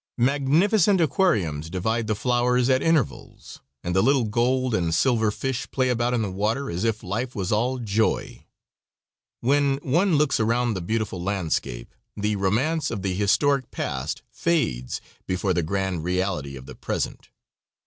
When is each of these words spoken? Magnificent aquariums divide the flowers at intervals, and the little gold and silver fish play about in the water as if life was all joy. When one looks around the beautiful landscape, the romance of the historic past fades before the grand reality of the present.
Magnificent 0.17 0.99
aquariums 0.99 1.69
divide 1.69 2.07
the 2.07 2.15
flowers 2.15 2.71
at 2.71 2.81
intervals, 2.81 3.61
and 3.83 3.95
the 3.95 4.01
little 4.01 4.23
gold 4.23 4.73
and 4.73 4.95
silver 4.95 5.29
fish 5.29 5.69
play 5.69 5.89
about 5.89 6.15
in 6.15 6.23
the 6.23 6.31
water 6.31 6.71
as 6.71 6.83
if 6.83 7.03
life 7.03 7.35
was 7.35 7.51
all 7.51 7.77
joy. 7.77 8.47
When 9.41 9.75
one 9.83 10.17
looks 10.17 10.39
around 10.39 10.73
the 10.73 10.81
beautiful 10.81 11.21
landscape, 11.21 11.93
the 12.17 12.35
romance 12.35 12.89
of 12.89 13.03
the 13.03 13.13
historic 13.13 13.69
past 13.69 14.23
fades 14.31 15.01
before 15.27 15.53
the 15.53 15.61
grand 15.61 16.03
reality 16.03 16.55
of 16.55 16.65
the 16.65 16.73
present. 16.73 17.29